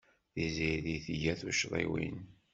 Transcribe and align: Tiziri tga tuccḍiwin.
Tiziri 0.33 0.95
tga 1.05 1.33
tuccḍiwin. 1.39 2.19